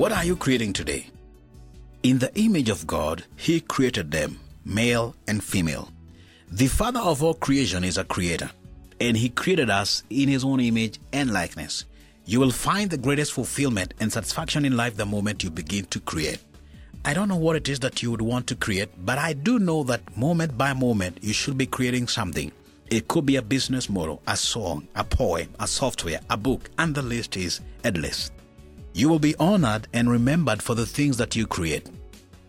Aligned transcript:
What 0.00 0.12
are 0.12 0.24
you 0.24 0.34
creating 0.34 0.72
today? 0.72 1.08
In 2.02 2.20
the 2.20 2.34
image 2.34 2.70
of 2.70 2.86
God, 2.86 3.22
He 3.36 3.60
created 3.60 4.10
them, 4.10 4.40
male 4.64 5.14
and 5.28 5.44
female. 5.44 5.90
The 6.50 6.68
Father 6.68 7.00
of 7.00 7.22
all 7.22 7.34
creation 7.34 7.84
is 7.84 7.98
a 7.98 8.04
creator, 8.04 8.50
and 8.98 9.14
He 9.14 9.28
created 9.28 9.68
us 9.68 10.02
in 10.08 10.30
His 10.30 10.42
own 10.42 10.58
image 10.58 10.98
and 11.12 11.34
likeness. 11.34 11.84
You 12.24 12.40
will 12.40 12.50
find 12.50 12.88
the 12.88 12.96
greatest 12.96 13.34
fulfillment 13.34 13.92
and 14.00 14.10
satisfaction 14.10 14.64
in 14.64 14.74
life 14.74 14.96
the 14.96 15.04
moment 15.04 15.44
you 15.44 15.50
begin 15.50 15.84
to 15.90 16.00
create. 16.00 16.38
I 17.04 17.12
don't 17.12 17.28
know 17.28 17.36
what 17.36 17.56
it 17.56 17.68
is 17.68 17.80
that 17.80 18.02
you 18.02 18.10
would 18.10 18.22
want 18.22 18.46
to 18.46 18.56
create, 18.56 18.88
but 19.04 19.18
I 19.18 19.34
do 19.34 19.58
know 19.58 19.82
that 19.82 20.16
moment 20.16 20.56
by 20.56 20.72
moment 20.72 21.18
you 21.20 21.34
should 21.34 21.58
be 21.58 21.66
creating 21.66 22.08
something. 22.08 22.52
It 22.90 23.06
could 23.06 23.26
be 23.26 23.36
a 23.36 23.42
business 23.42 23.90
model, 23.90 24.22
a 24.26 24.38
song, 24.38 24.88
a 24.94 25.04
poem, 25.04 25.50
a 25.60 25.66
software, 25.66 26.20
a 26.30 26.38
book, 26.38 26.70
and 26.78 26.94
the 26.94 27.02
list 27.02 27.36
is 27.36 27.60
endless. 27.84 28.30
You 28.92 29.08
will 29.08 29.18
be 29.18 29.36
honored 29.36 29.86
and 29.92 30.10
remembered 30.10 30.62
for 30.62 30.74
the 30.74 30.86
things 30.86 31.16
that 31.18 31.36
you 31.36 31.46
create. 31.46 31.88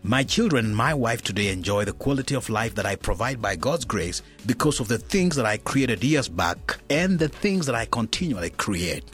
My 0.02 0.24
children 0.24 0.66
and 0.66 0.76
my 0.76 0.92
wife 0.92 1.22
today 1.22 1.52
enjoy 1.52 1.84
the 1.84 1.92
quality 1.92 2.34
of 2.34 2.50
life 2.50 2.74
that 2.74 2.86
I 2.86 2.96
provide 2.96 3.40
by 3.40 3.54
God's 3.54 3.84
grace 3.84 4.20
because 4.46 4.80
of 4.80 4.88
the 4.88 4.98
things 4.98 5.36
that 5.36 5.46
I 5.46 5.58
created 5.58 6.02
years 6.02 6.28
back 6.28 6.78
and 6.90 7.18
the 7.18 7.28
things 7.28 7.66
that 7.66 7.76
I 7.76 7.84
continually 7.84 8.50
create. 8.50 9.04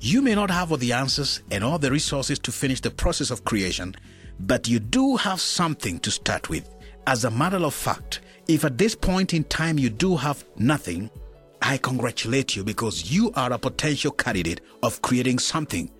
You 0.00 0.20
may 0.20 0.34
not 0.34 0.50
have 0.50 0.70
all 0.70 0.76
the 0.76 0.92
answers 0.92 1.40
and 1.50 1.64
all 1.64 1.78
the 1.78 1.90
resources 1.90 2.38
to 2.40 2.52
finish 2.52 2.82
the 2.82 2.90
process 2.90 3.30
of 3.30 3.46
creation, 3.46 3.94
but 4.40 4.68
you 4.68 4.78
do 4.78 5.16
have 5.16 5.40
something 5.40 5.98
to 6.00 6.10
start 6.10 6.50
with. 6.50 6.68
As 7.06 7.24
a 7.24 7.30
matter 7.30 7.58
of 7.58 7.72
fact, 7.72 8.20
if 8.46 8.64
at 8.64 8.76
this 8.76 8.94
point 8.94 9.32
in 9.32 9.44
time 9.44 9.78
you 9.78 9.88
do 9.88 10.16
have 10.16 10.44
nothing, 10.56 11.10
I 11.62 11.78
congratulate 11.78 12.56
you 12.56 12.64
because 12.64 13.10
you 13.10 13.32
are 13.36 13.52
a 13.52 13.58
potential 13.58 14.12
candidate 14.12 14.60
of 14.82 15.00
creating 15.00 15.38
something. 15.38 15.90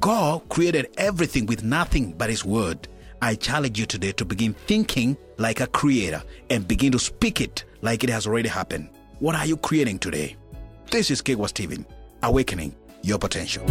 God 0.00 0.48
created 0.48 0.88
everything 0.96 1.46
with 1.46 1.62
nothing 1.62 2.12
but 2.12 2.30
His 2.30 2.44
Word. 2.44 2.88
I 3.20 3.34
challenge 3.34 3.78
you 3.78 3.86
today 3.86 4.12
to 4.12 4.24
begin 4.24 4.54
thinking 4.66 5.16
like 5.38 5.60
a 5.60 5.66
creator 5.66 6.22
and 6.50 6.66
begin 6.66 6.92
to 6.92 6.98
speak 6.98 7.40
it 7.40 7.64
like 7.82 8.04
it 8.04 8.10
has 8.10 8.26
already 8.26 8.48
happened. 8.48 8.90
What 9.18 9.34
are 9.34 9.46
you 9.46 9.56
creating 9.56 9.98
today? 9.98 10.36
This 10.90 11.10
is 11.10 11.22
Kegwa 11.22 11.48
Steven, 11.48 11.84
awakening 12.22 12.74
your 13.02 13.18
potential. 13.18 13.64